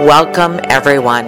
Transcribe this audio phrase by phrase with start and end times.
[0.00, 1.26] Welcome, everyone.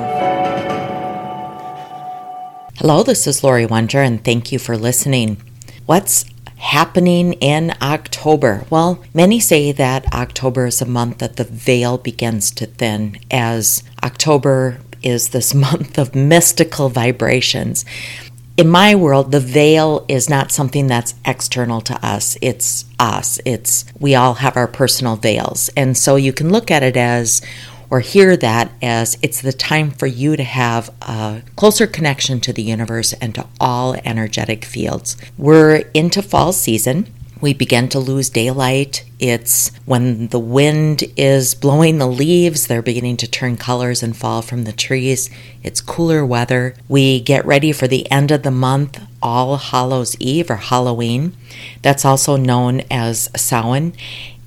[2.79, 5.40] Hello, this is Lori Wondra, and thank you for listening.
[5.86, 6.24] What's
[6.57, 8.66] happening in October?
[8.68, 13.84] Well, many say that October is a month that the veil begins to thin, as
[14.02, 17.85] October is this month of mystical vibrations.
[18.57, 22.36] In my world, the veil is not something that's external to us.
[22.43, 23.38] It's us.
[23.44, 25.71] It's we all have our personal veils.
[25.76, 27.43] And so you can look at it as
[27.90, 32.53] or hear that as it's the time for you to have a closer connection to
[32.53, 35.16] the universe and to all energetic fields.
[35.36, 37.12] We're into fall season.
[37.41, 39.05] We begin to lose daylight.
[39.19, 44.41] It's when the wind is blowing the leaves, they're beginning to turn colors and fall
[44.41, 45.28] from the trees.
[45.62, 46.75] It's cooler weather.
[46.88, 51.36] We get ready for the end of the month, All Hallows Eve or Halloween.
[51.82, 53.92] That's also known as Samhain.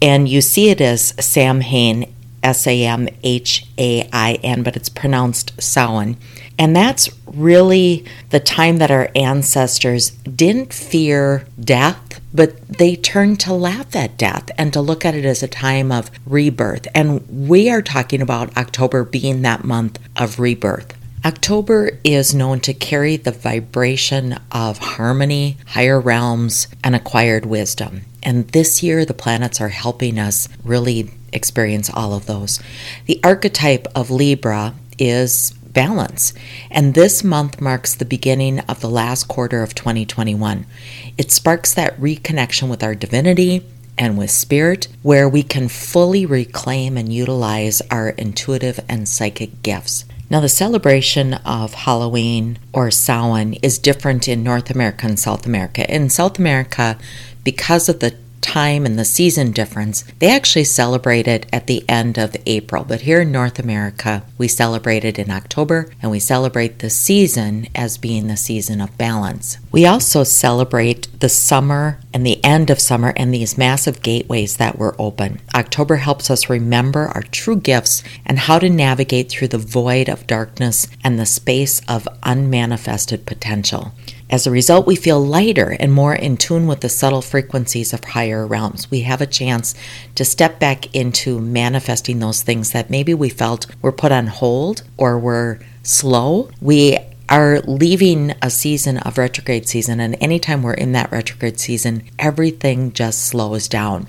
[0.02, 2.12] And you see it as Samhain
[2.44, 6.18] S A M H A I N, but it's pronounced Samhain.
[6.58, 13.54] And that's really the time that our ancestors didn't fear death, but they turned to
[13.54, 16.86] laugh at death and to look at it as a time of rebirth.
[16.94, 20.96] And we are talking about October being that month of rebirth.
[21.26, 28.02] October is known to carry the vibration of harmony, higher realms, and acquired wisdom.
[28.24, 32.60] And this year, the planets are helping us really experience all of those.
[33.06, 36.34] The archetype of Libra is balance,
[36.70, 40.66] and this month marks the beginning of the last quarter of 2021.
[41.18, 43.64] It sparks that reconnection with our divinity
[43.98, 50.06] and with spirit, where we can fully reclaim and utilize our intuitive and psychic gifts.
[50.30, 55.92] Now, the celebration of Halloween or Samhain is different in North America and South America.
[55.92, 56.98] In South America,
[57.44, 62.18] because of the time and the season difference, they actually celebrate it at the end
[62.18, 62.84] of April.
[62.84, 67.68] But here in North America, we celebrate it in October and we celebrate the season
[67.76, 69.58] as being the season of balance.
[69.72, 74.78] We also celebrate the summer and the end of summer and these massive gateways that
[74.78, 75.42] were open.
[75.54, 80.28] October helps us remember our true gifts and how to navigate through the void of
[80.28, 83.94] darkness and the space of unmanifested potential.
[84.32, 88.04] As a result, we feel lighter and more in tune with the subtle frequencies of
[88.04, 88.92] higher realms.
[88.92, 89.74] We have a chance
[90.14, 94.84] to step back into manifesting those things that maybe we felt were put on hold
[94.98, 96.52] or were slow.
[96.62, 102.04] We are leaving a season of retrograde season, and anytime we're in that retrograde season,
[102.20, 104.08] everything just slows down.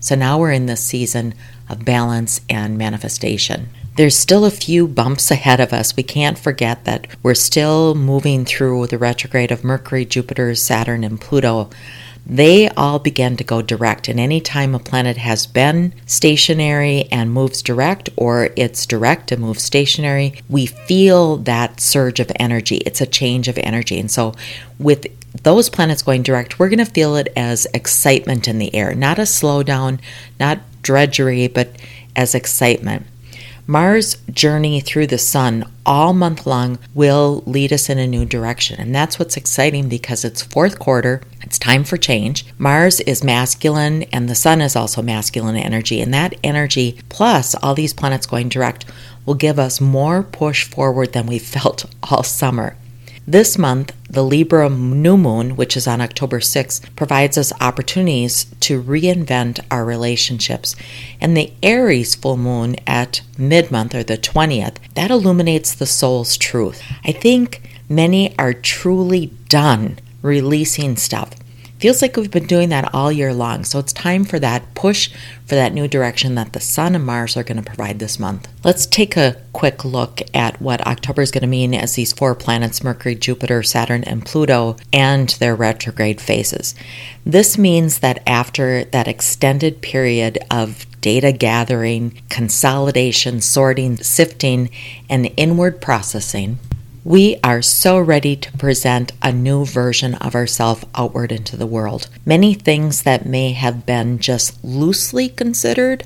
[0.00, 1.32] So now we're in this season
[1.70, 3.70] of balance and manifestation.
[3.94, 5.94] There's still a few bumps ahead of us.
[5.94, 11.20] We can't forget that we're still moving through the retrograde of Mercury, Jupiter, Saturn, and
[11.20, 11.68] Pluto.
[12.24, 17.60] They all begin to go direct, and anytime a planet has been stationary and moves
[17.60, 22.76] direct, or it's direct and moves stationary, we feel that surge of energy.
[22.76, 23.98] It's a change of energy.
[23.98, 24.34] And so,
[24.78, 25.06] with
[25.42, 29.18] those planets going direct, we're going to feel it as excitement in the air, not
[29.18, 29.98] a slowdown,
[30.40, 31.76] not drudgery, but
[32.16, 33.04] as excitement.
[33.66, 38.80] Mars' journey through the sun all month long will lead us in a new direction.
[38.80, 42.44] And that's what's exciting because it's fourth quarter, it's time for change.
[42.58, 46.00] Mars is masculine and the sun is also masculine energy.
[46.00, 48.84] And that energy, plus all these planets going direct,
[49.24, 52.76] will give us more push forward than we felt all summer.
[53.26, 58.82] This month, the Libra new moon, which is on October 6th, provides us opportunities to
[58.82, 60.74] reinvent our relationships.
[61.20, 66.36] And the Aries full moon at mid month or the 20th, that illuminates the soul's
[66.36, 66.82] truth.
[67.04, 71.30] I think many are truly done releasing stuff.
[71.82, 75.10] Feels like we've been doing that all year long, so it's time for that push
[75.46, 78.46] for that new direction that the Sun and Mars are going to provide this month.
[78.62, 82.36] Let's take a quick look at what October is going to mean as these four
[82.36, 86.76] planets Mercury, Jupiter, Saturn, and Pluto and their retrograde phases.
[87.26, 94.70] This means that after that extended period of data gathering, consolidation, sorting, sifting,
[95.10, 96.60] and inward processing,
[97.04, 102.08] we are so ready to present a new version of ourselves outward into the world.
[102.24, 106.04] Many things that may have been just loosely considered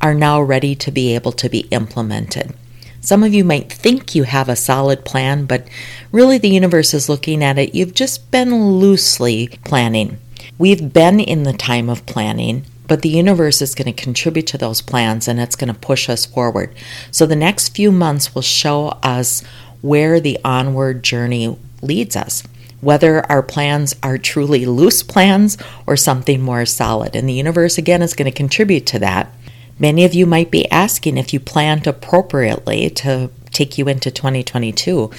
[0.00, 2.54] are now ready to be able to be implemented.
[3.00, 5.68] Some of you might think you have a solid plan, but
[6.10, 7.74] really the universe is looking at it.
[7.74, 10.18] You've just been loosely planning.
[10.58, 14.58] We've been in the time of planning, but the universe is going to contribute to
[14.58, 16.74] those plans and it's going to push us forward.
[17.12, 19.42] So the next few months will show us
[19.82, 22.42] where the onward journey leads us
[22.82, 25.56] whether our plans are truly loose plans
[25.86, 27.16] or something more solid.
[27.16, 29.32] And the universe, again, is going to contribute to that.
[29.78, 35.10] Many of you might be asking if you planned appropriately to take you into 2022.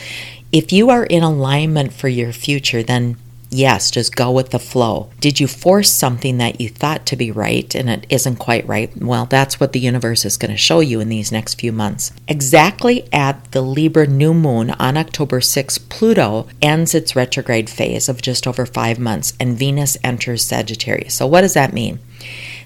[0.51, 3.17] If you are in alignment for your future, then
[3.53, 5.09] yes, just go with the flow.
[5.19, 8.95] Did you force something that you thought to be right and it isn't quite right?
[8.97, 12.11] Well, that's what the universe is going to show you in these next few months.
[12.27, 18.21] Exactly at the Libra new moon on October 6, Pluto ends its retrograde phase of
[18.21, 21.13] just over five months and Venus enters Sagittarius.
[21.13, 21.99] So, what does that mean?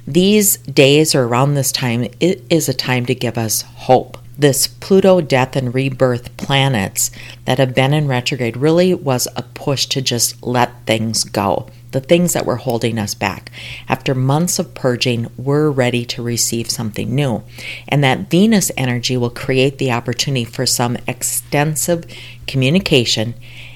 [0.08, 4.17] These days or around this time, it is a time to give us hope.
[4.40, 7.10] This Pluto death and rebirth planets
[7.46, 11.68] that have been in retrograde really was a push to just let things go.
[11.90, 13.50] The things that were holding us back.
[13.90, 17.42] After months of purging, we're ready to receive something new.
[17.88, 22.06] And that Venus energy will create the opportunity for some extensive
[22.46, 23.34] communication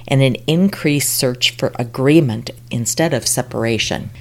[0.07, 4.11] and an increased search for agreement instead of separation.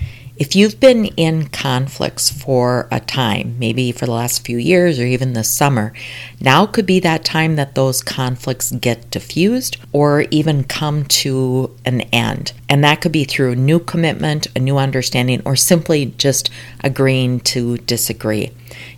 [0.41, 5.05] If you've been in conflicts for a time, maybe for the last few years or
[5.05, 5.93] even this summer,
[6.41, 12.01] now could be that time that those conflicts get diffused or even come to an
[12.11, 12.55] end.
[12.71, 16.49] And that could be through a new commitment, a new understanding, or simply just
[16.83, 18.51] agreeing to disagree.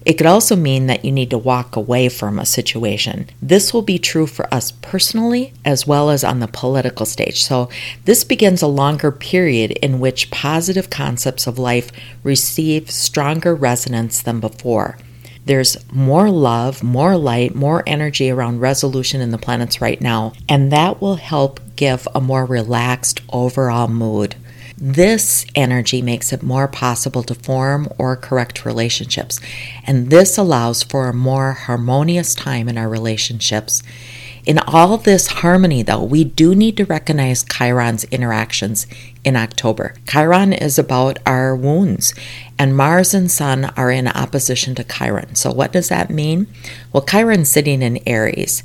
[0.05, 3.29] It could also mean that you need to walk away from a situation.
[3.41, 7.43] This will be true for us personally as well as on the political stage.
[7.43, 7.69] So,
[8.05, 11.91] this begins a longer period in which positive concepts of life
[12.23, 14.99] receive stronger resonance than before.
[15.45, 20.71] There's more love, more light, more energy around resolution in the planets right now, and
[20.71, 24.37] that will help give a more relaxed overall mood.
[24.85, 29.41] This energy makes it more possible to form or correct relationships,
[29.87, 33.85] and this allows for a more harmonious time in our relationships.
[34.45, 38.89] In all this harmony, though, we do need to recognize Chiron's interactions
[39.23, 39.95] in October.
[40.09, 42.13] Chiron is about our wounds,
[42.59, 45.37] and Mars and Sun are in opposition to Chiron.
[45.37, 46.49] So, what does that mean?
[46.93, 48.65] Well, Chiron's sitting in Aries.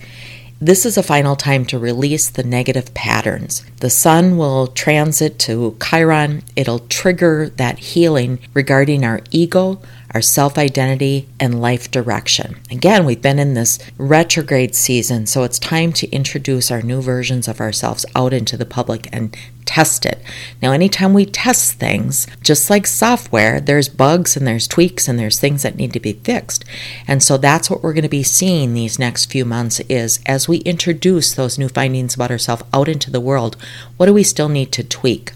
[0.59, 3.63] This is a final time to release the negative patterns.
[3.79, 6.41] The sun will transit to Chiron.
[6.55, 9.79] It'll trigger that healing regarding our ego,
[10.13, 12.59] our self identity, and life direction.
[12.71, 17.47] Again, we've been in this retrograde season, so it's time to introduce our new versions
[17.47, 20.21] of ourselves out into the public and test it.
[20.61, 25.39] Now, anytime we test things, just like software, there's bugs and there's tweaks and there's
[25.39, 26.63] things that need to be fixed.
[27.07, 30.47] And so that's what we're going to be seeing these next few months is as
[30.47, 33.57] we introduce those new findings about ourselves out into the world,
[33.97, 35.33] what do we still need to tweak?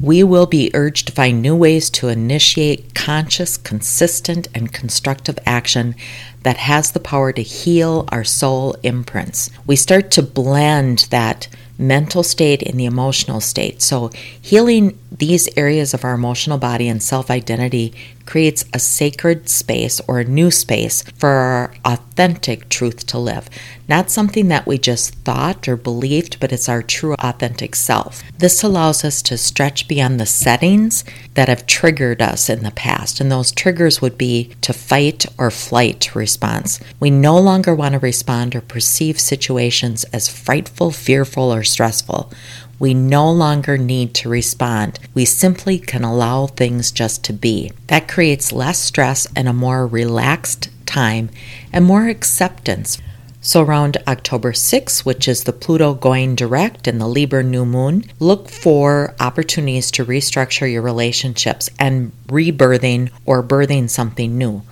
[0.00, 5.94] We will be urged to find new ways to initiate conscious, consistent, and constructive action
[6.42, 9.50] that has the power to heal our soul imprints.
[9.66, 11.48] We start to blend that
[11.78, 13.82] mental state and the emotional state.
[13.82, 14.10] So,
[14.40, 17.94] healing these areas of our emotional body and self identity
[18.28, 23.48] creates a sacred space or a new space for our authentic truth to live.
[23.88, 28.22] Not something that we just thought or believed, but it's our true authentic self.
[28.36, 33.18] This allows us to stretch beyond the settings that have triggered us in the past,
[33.18, 36.80] and those triggers would be to fight or flight response.
[37.00, 42.30] We no longer want to respond or perceive situations as frightful, fearful, or stressful.
[42.78, 44.98] We no longer need to respond.
[45.14, 47.72] We simply can allow things just to be.
[47.88, 51.30] That creates less stress and a more relaxed time
[51.72, 52.98] and more acceptance.
[53.40, 58.04] So, around October 6th, which is the Pluto going direct and the Libra new moon,
[58.18, 64.62] look for opportunities to restructure your relationships and rebirthing or birthing something new.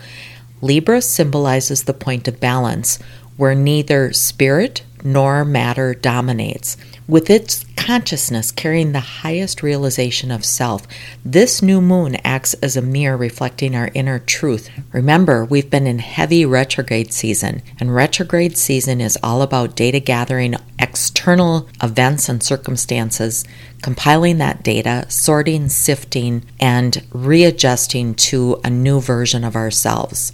[0.61, 2.99] Libra symbolizes the point of balance
[3.37, 6.77] where neither spirit nor matter dominates.
[7.07, 10.89] With its consciousness carrying the highest realization of self,
[11.25, 14.69] this new moon acts as a mirror reflecting our inner truth.
[14.93, 20.57] Remember, we've been in heavy retrograde season, and retrograde season is all about data gathering
[20.81, 23.45] external events and circumstances,
[23.83, 30.33] compiling that data, sorting, sifting, and readjusting to a new version of ourselves.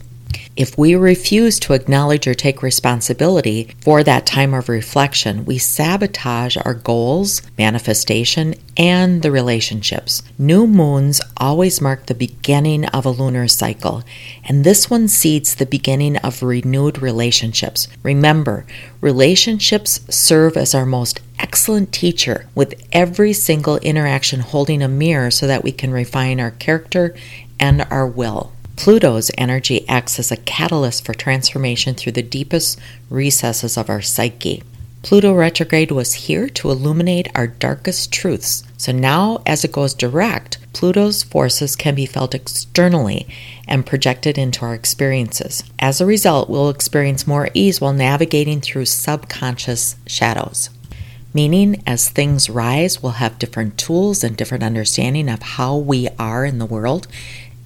[0.56, 6.56] If we refuse to acknowledge or take responsibility for that time of reflection, we sabotage
[6.56, 10.22] our goals, manifestation, and the relationships.
[10.38, 14.02] New moons always mark the beginning of a lunar cycle,
[14.44, 17.88] and this one seeds the beginning of renewed relationships.
[18.02, 18.66] Remember,
[19.00, 25.46] relationships serve as our most excellent teacher, with every single interaction holding a mirror so
[25.46, 27.14] that we can refine our character
[27.58, 28.52] and our will.
[28.76, 32.78] Pluto's energy acts as a catalyst for transformation through the deepest
[33.10, 34.62] recesses of our psyche.
[35.02, 38.62] Pluto retrograde was here to illuminate our darkest truths.
[38.76, 43.26] So now, as it goes direct, Pluto's forces can be felt externally
[43.66, 45.64] and projected into our experiences.
[45.78, 50.70] As a result, we'll experience more ease while navigating through subconscious shadows.
[51.34, 56.44] Meaning, as things rise, we'll have different tools and different understanding of how we are
[56.44, 57.08] in the world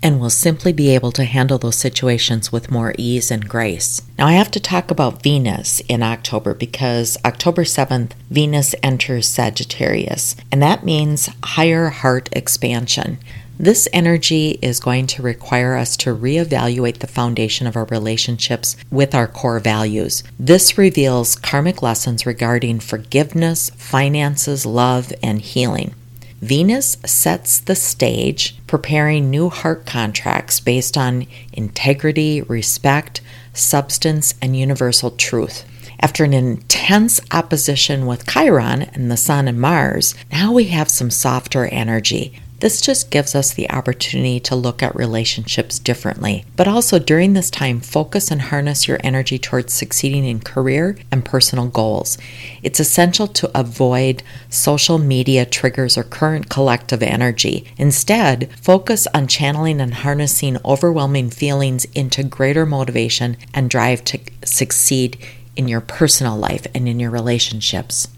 [0.02, 4.02] and will simply be able to handle those situations with more ease and grace.
[4.18, 10.36] Now, I have to talk about Venus in October because October 7th, Venus enters Sagittarius,
[10.52, 13.18] and that means higher heart expansion.
[13.58, 19.14] This energy is going to require us to reevaluate the foundation of our relationships with
[19.14, 20.22] our core values.
[20.38, 25.94] This reveals karmic lessons regarding forgiveness, finances, love, and healing.
[26.40, 33.20] Venus sets the stage, preparing new heart contracts based on integrity, respect,
[33.54, 35.64] substance, and universal truth.
[36.00, 41.10] After an intense opposition with Chiron and the Sun and Mars, now we have some
[41.10, 42.38] softer energy.
[42.60, 46.44] This just gives us the opportunity to look at relationships differently.
[46.56, 51.24] But also during this time, focus and harness your energy towards succeeding in career and
[51.24, 52.16] personal goals.
[52.62, 57.66] It's essential to avoid social media triggers or current collective energy.
[57.76, 65.18] Instead, focus on channeling and harnessing overwhelming feelings into greater motivation and drive to succeed
[65.56, 68.08] in your personal life and in your relationships.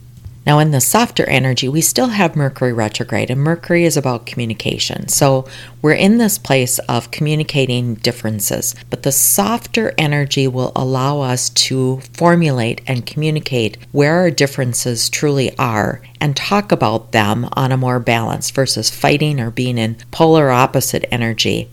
[0.49, 5.07] Now, in the softer energy, we still have Mercury retrograde, and Mercury is about communication.
[5.09, 5.47] So
[5.83, 12.01] we're in this place of communicating differences, but the softer energy will allow us to
[12.15, 18.01] formulate and communicate where our differences truly are and talk about them on a more
[18.01, 21.69] balanced versus fighting or being in polar opposite energy.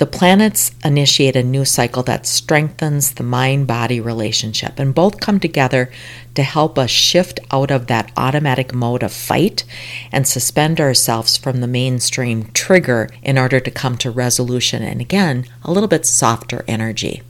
[0.00, 5.38] The planets initiate a new cycle that strengthens the mind body relationship, and both come
[5.38, 5.92] together
[6.36, 9.62] to help us shift out of that automatic mode of fight
[10.10, 15.44] and suspend ourselves from the mainstream trigger in order to come to resolution and again,
[15.64, 17.20] a little bit softer energy.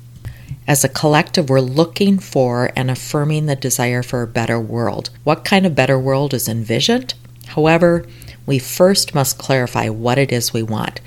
[0.69, 5.11] As a collective, we're looking for and affirming the desire for a better world.
[5.25, 7.15] What kind of better world is envisioned?
[7.49, 8.07] However,
[8.47, 11.01] we first must clarify what it is we want.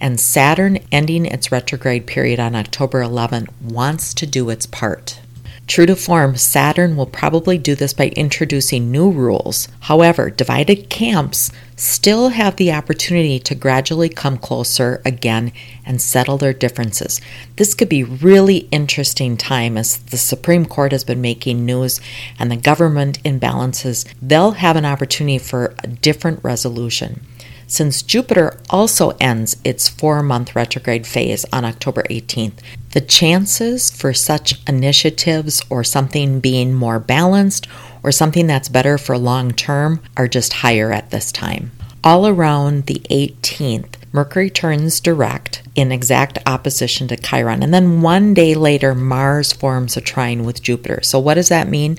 [0.00, 5.20] And Saturn, ending its retrograde period on October 11, wants to do its part.
[5.66, 9.68] True to form, Saturn will probably do this by introducing new rules.
[9.82, 15.50] However, divided camps still have the opportunity to gradually come closer again
[15.86, 17.20] and settle their differences.
[17.56, 22.00] This could be really interesting time as the Supreme Court has been making news
[22.38, 24.06] and the government imbalances.
[24.20, 27.22] They'll have an opportunity for a different resolution
[27.70, 32.58] since Jupiter also ends its four month retrograde phase on October 18th.
[32.90, 37.68] The chances for such initiatives or something being more balanced
[38.02, 41.72] or something that's better for long term are just higher at this time.
[42.02, 47.62] All around the 18th, Mercury turns direct in exact opposition to Chiron.
[47.62, 51.00] And then one day later, Mars forms a trine with Jupiter.
[51.02, 51.98] So, what does that mean?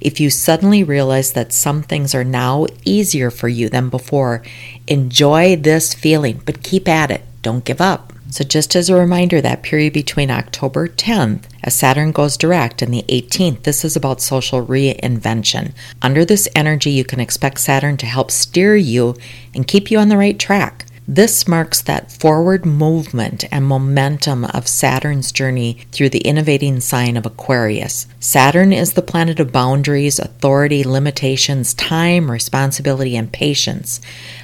[0.00, 4.42] If you suddenly realize that some things are now easier for you than before,
[4.86, 7.22] enjoy this feeling, but keep at it.
[7.42, 8.07] Don't give up.
[8.30, 12.92] So, just as a reminder, that period between October 10th, as Saturn goes direct, and
[12.92, 15.72] the 18th, this is about social reinvention.
[16.02, 19.16] Under this energy, you can expect Saturn to help steer you
[19.54, 20.84] and keep you on the right track.
[21.10, 27.24] This marks that forward movement and momentum of Saturn's journey through the innovating sign of
[27.24, 28.06] Aquarius.
[28.20, 34.02] Saturn is the planet of boundaries, authority, limitations, time, responsibility, and patience.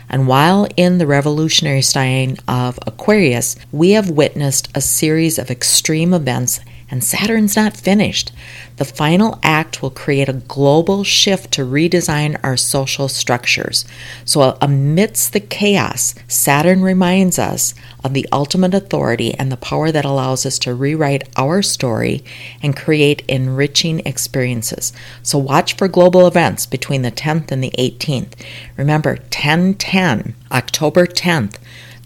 [0.09, 6.15] And while in the revolutionary sign of Aquarius, we have witnessed a series of extreme
[6.15, 6.61] events
[6.91, 8.33] and Saturn's not finished.
[8.77, 13.85] The final act will create a global shift to redesign our social structures.
[14.25, 20.05] So, amidst the chaos, Saturn reminds us of the ultimate authority and the power that
[20.05, 22.25] allows us to rewrite our story
[22.63, 24.93] and create enriching experiences.
[25.23, 28.35] So, watch for global events between the 10th and the 18th.
[28.77, 31.59] Remember, 1010, October 10th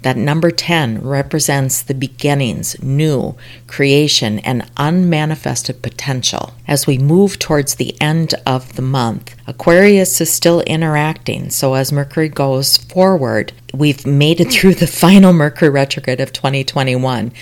[0.03, 3.37] That number 10 represents the beginnings, new,
[3.67, 6.55] creation, and unmanifested potential.
[6.67, 11.51] As we move towards the end of the month, Aquarius is still interacting.
[11.51, 17.33] So as Mercury goes forward, we've made it through the final Mercury retrograde of 2021.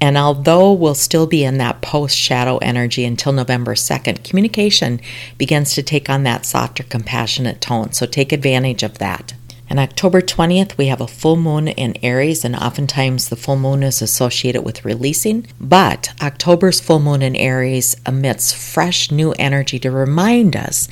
[0.00, 5.00] And although we'll still be in that post shadow energy until November 2nd, communication
[5.36, 7.92] begins to take on that softer, compassionate tone.
[7.92, 9.34] So take advantage of that.
[9.70, 13.84] And October 20th, we have a full moon in Aries, and oftentimes the full moon
[13.84, 15.46] is associated with releasing.
[15.60, 20.88] But October's full moon in Aries emits fresh new energy to remind us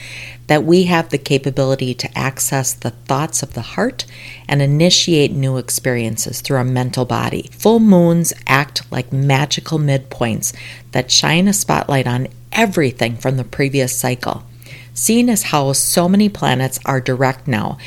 [0.46, 4.06] that we have the capability to access the thoughts of the heart
[4.48, 7.50] and initiate new experiences through our mental body.
[7.50, 10.56] Full moons act like magical midpoints
[10.92, 14.44] that shine a spotlight on everything from the previous cycle.
[14.94, 17.78] Seeing as how so many planets are direct now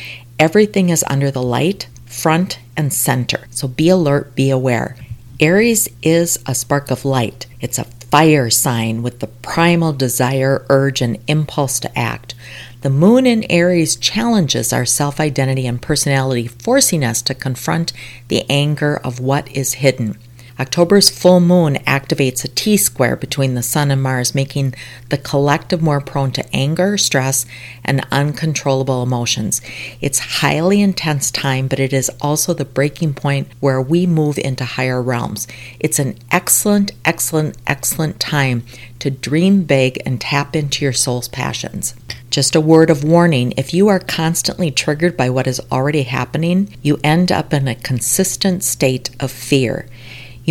[0.42, 3.46] Everything is under the light, front and center.
[3.52, 4.98] So be alert, be aware.
[5.40, 7.46] Aries is a spark of light.
[7.60, 12.34] It's a fire sign with the primal desire, urge, and impulse to act.
[12.82, 17.94] The moon in Aries challenges our self identity and personality, forcing us to confront
[18.28, 20.18] the anger of what is hidden.
[20.62, 24.76] October's full moon activates a T square between the Sun and Mars, making
[25.10, 27.48] the collective more prone to anger, stress,
[27.84, 29.60] and uncontrollable emotions.
[30.02, 34.64] It's highly intense time, but it is also the breaking point where we move into
[34.64, 35.48] higher realms.
[35.80, 38.64] It's an excellent, excellent, excellent time
[39.00, 41.96] to dream big and tap into your soul's passions.
[42.30, 46.78] Just a word of warning if you are constantly triggered by what is already happening,
[46.84, 49.88] you end up in a consistent state of fear.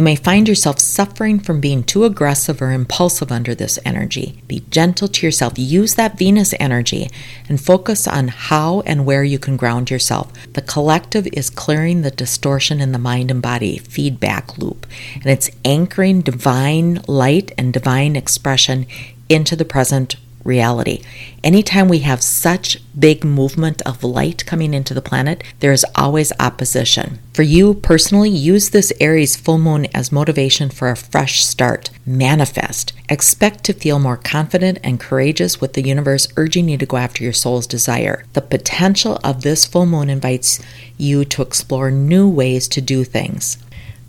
[0.00, 4.42] You may find yourself suffering from being too aggressive or impulsive under this energy.
[4.48, 5.58] Be gentle to yourself.
[5.58, 7.10] Use that Venus energy
[7.50, 10.32] and focus on how and where you can ground yourself.
[10.54, 15.50] The collective is clearing the distortion in the mind and body feedback loop, and it's
[15.66, 18.86] anchoring divine light and divine expression
[19.28, 21.02] into the present reality.
[21.42, 26.32] Anytime we have such big movement of light coming into the planet, there is always
[26.38, 27.18] opposition.
[27.34, 31.90] For you personally, use this Aries full moon as motivation for a fresh start.
[32.04, 32.92] Manifest.
[33.08, 37.24] Expect to feel more confident and courageous with the universe urging you to go after
[37.24, 38.24] your soul's desire.
[38.32, 40.60] The potential of this full moon invites
[40.98, 43.58] you to explore new ways to do things.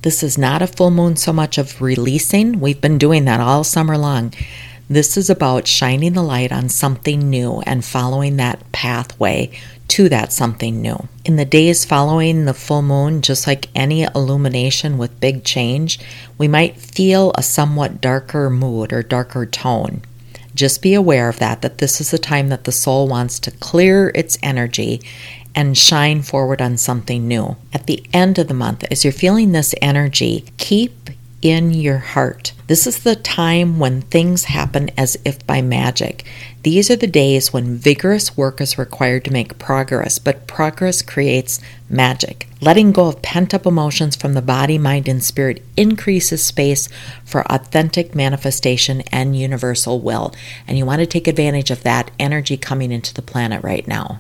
[0.01, 2.59] This is not a full moon so much of releasing.
[2.59, 4.33] We've been doing that all summer long.
[4.91, 10.33] This is about shining the light on something new and following that pathway to that
[10.33, 11.07] something new.
[11.23, 15.97] In the days following the full moon, just like any illumination with big change,
[16.37, 20.01] we might feel a somewhat darker mood or darker tone.
[20.55, 23.51] Just be aware of that, that this is the time that the soul wants to
[23.51, 24.99] clear its energy
[25.55, 27.55] and shine forward on something new.
[27.73, 31.00] At the end of the month, as you're feeling this energy, keep
[31.41, 32.53] in your heart.
[32.67, 36.23] This is the time when things happen as if by magic.
[36.63, 41.59] These are the days when vigorous work is required to make progress, but progress creates
[41.89, 42.47] magic.
[42.61, 46.87] Letting go of pent up emotions from the body, mind, and spirit increases space
[47.25, 50.33] for authentic manifestation and universal will.
[50.67, 54.19] And you want to take advantage of that energy coming into the planet right now.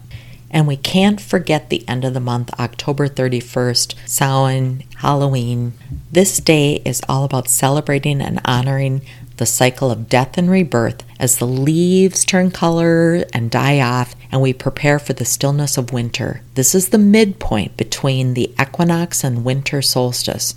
[0.51, 5.73] And we can't forget the end of the month, October 31st, Samhain, Halloween.
[6.11, 9.01] This day is all about celebrating and honoring
[9.37, 14.41] the cycle of death and rebirth as the leaves turn color and die off and
[14.41, 16.41] we prepare for the stillness of winter.
[16.53, 20.53] This is the midpoint between the equinox and winter solstice.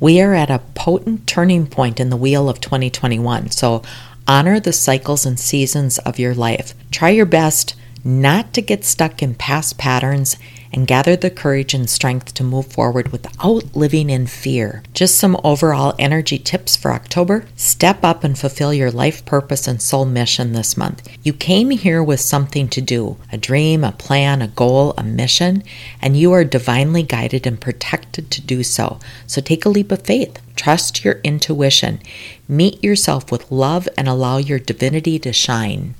[0.00, 3.82] We are at a potent turning point in the wheel of 2021, so
[4.26, 6.74] honor the cycles and seasons of your life.
[6.90, 7.74] Try your best
[8.04, 10.36] not to get stuck in past patterns
[10.72, 14.82] and gather the courage and strength to move forward without living in fear.
[14.94, 17.44] Just some overall energy tips for October.
[17.56, 21.08] Step up and fulfill your life purpose and soul mission this month.
[21.22, 25.62] You came here with something to do a dream, a plan, a goal, a mission,
[26.00, 28.98] and you are divinely guided and protected to do so.
[29.26, 30.38] So take a leap of faith.
[30.56, 32.00] Trust your intuition.
[32.48, 35.94] Meet yourself with love and allow your divinity to shine.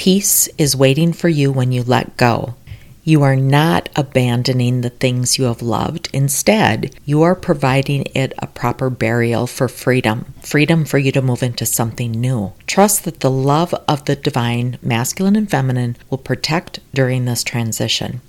[0.00, 2.54] Peace is waiting for you when you let go.
[3.04, 6.08] You are not abandoning the things you have loved.
[6.14, 11.42] Instead, you are providing it a proper burial for freedom, freedom for you to move
[11.42, 12.54] into something new.
[12.66, 18.22] Trust that the love of the divine, masculine and feminine, will protect during this transition.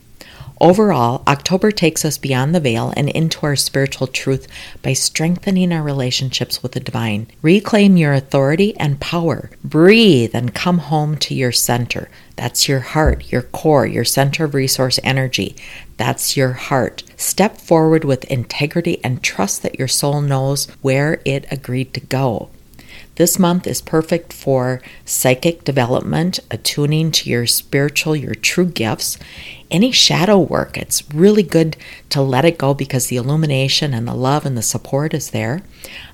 [0.62, 4.48] Overall, October takes us beyond the veil and into our spiritual truth
[4.84, 7.26] by strengthening our relationships with the divine.
[7.42, 9.50] Reclaim your authority and power.
[9.64, 12.12] Breathe and come home to your center.
[12.36, 15.56] That's your heart, your core, your center of resource energy.
[15.98, 17.02] That's your heart.
[17.18, 22.52] Step forward with integrity and trust that your soul knows where it agreed to go.
[23.22, 29.20] This month is perfect for psychic development, attuning to your spiritual, your true gifts,
[29.70, 30.76] any shadow work.
[30.76, 31.78] It's really good
[32.10, 35.62] to let it go because the illumination and the love and the support is there.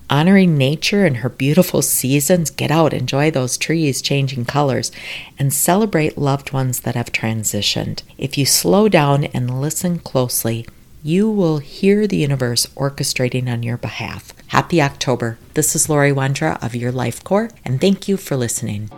[0.09, 4.91] Honoring nature and her beautiful seasons, get out, enjoy those trees changing colors,
[5.39, 8.01] and celebrate loved ones that have transitioned.
[8.17, 10.67] If you slow down and listen closely,
[11.07, 14.33] you will hear the universe orchestrating on your behalf.
[14.47, 15.37] Happy October.
[15.53, 18.89] This is Lori Wondra of Your Life Core, and thank you for listening.